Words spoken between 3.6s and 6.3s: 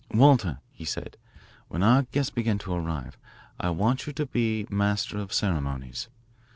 want you to be master of ceremonies.